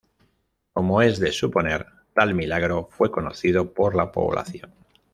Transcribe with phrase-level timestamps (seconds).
[0.73, 4.73] Como es de suponer, tal milagro fue conocido por la población.